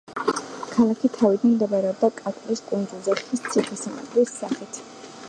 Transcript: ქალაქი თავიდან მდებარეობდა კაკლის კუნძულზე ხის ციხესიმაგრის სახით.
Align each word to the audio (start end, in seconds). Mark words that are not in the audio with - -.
ქალაქი 0.75 1.11
თავიდან 1.17 1.51
მდებარეობდა 1.57 2.09
კაკლის 2.21 2.65
კუნძულზე 2.71 3.15
ხის 3.21 3.47
ციხესიმაგრის 3.53 4.35
სახით. 4.39 4.85